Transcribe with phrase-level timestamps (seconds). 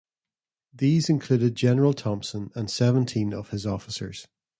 [0.73, 4.27] These included General Thompson and seventeen of his officers.